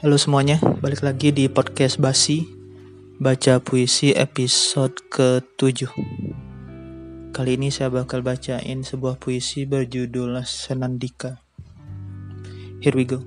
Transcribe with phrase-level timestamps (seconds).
[0.00, 2.48] Halo semuanya, balik lagi di podcast Basi
[3.20, 5.92] Baca Puisi episode ke-7
[7.36, 11.44] Kali ini saya bakal bacain sebuah puisi berjudul Senandika.
[12.80, 13.20] Here we go.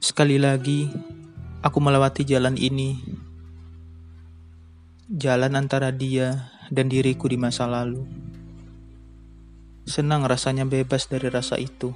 [0.00, 0.88] Sekali lagi,
[1.60, 2.96] aku melewati jalan ini.
[5.04, 8.08] Jalan antara dia dan diriku di masa lalu.
[9.84, 11.92] Senang rasanya bebas dari rasa itu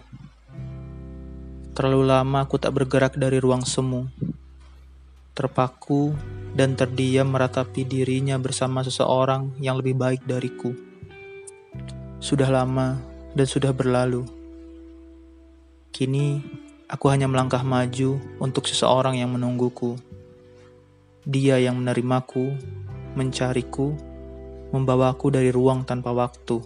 [1.76, 4.08] Terlalu lama aku tak bergerak dari ruang semu.
[5.36, 6.16] Terpaku
[6.56, 10.72] dan terdiam meratapi dirinya bersama seseorang yang lebih baik dariku.
[12.16, 12.96] Sudah lama
[13.36, 14.24] dan sudah berlalu.
[15.92, 16.40] Kini
[16.88, 20.00] aku hanya melangkah maju untuk seseorang yang menungguku.
[21.28, 22.56] Dia yang menerimaku,
[23.12, 23.92] mencariku,
[24.72, 26.56] membawaku dari ruang tanpa waktu.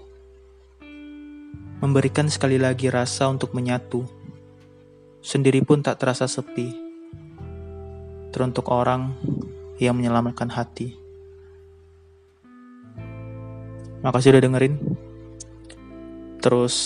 [1.83, 4.20] Memberikan sekali lagi rasa untuk menyatu
[5.21, 6.73] sendiri pun tak terasa sepi.
[8.33, 9.15] Teruntuk orang
[9.81, 10.97] yang menyelamatkan hati.
[14.01, 14.75] Makasih udah dengerin.
[16.41, 16.77] Terus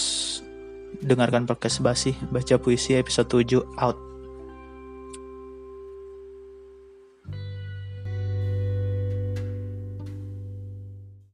[0.98, 4.03] dengarkan podcast basi, baca puisi episode 7 out.